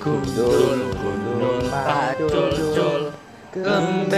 Gundul 0.00 0.96
gundul 0.96 1.60
pacul 1.68 2.56
cul 2.72 3.12
Gembelengan 3.52 4.08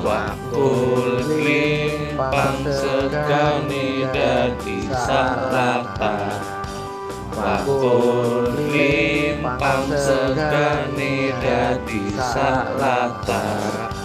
Wakul 0.03 1.21
limpang 1.29 2.65
segani 2.65 4.09
dadi 4.09 4.89
salatan 4.89 6.33
Wakul 7.37 8.57
limpang 8.73 9.85
segani 9.93 11.31
dadi 11.39 12.03
salatan 12.17 13.98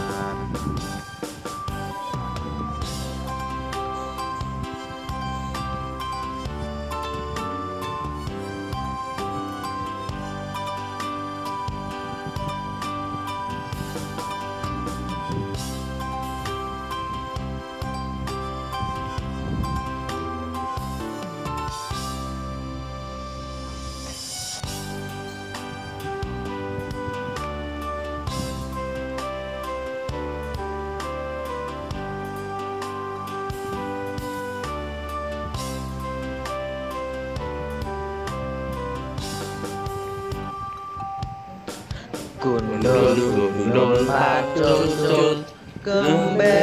Gundul 42.43 43.15
gundul 43.55 44.03
pacul 44.03 44.83
cul 44.99 45.47
Gembelengan 45.79 46.59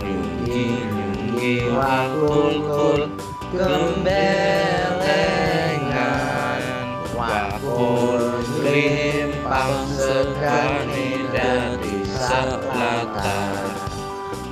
Nyunggi 0.00 0.80
nyunggi 0.88 1.68
wakul 1.76 2.64
kul 2.64 3.12
Gembelengan 3.52 4.24
Wakul 7.12 8.48
limpang 8.64 9.84
segani 9.92 11.28
dadi 11.36 12.00
selatan 12.08 13.76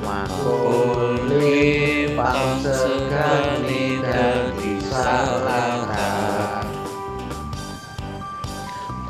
Wakul 0.05 1.33
limpang 1.33 2.61
segani 2.61 2.98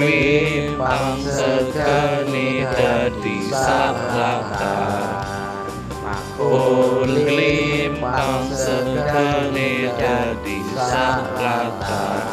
Aku 0.00 0.08
limpang 0.08 1.20
segani 1.20 2.64
dadi 2.64 3.52
salatan 3.52 5.12
Aku 6.08 7.04
limpang 7.04 8.48
segani 8.48 9.92
dadi 10.00 10.64
salatan 10.72 12.29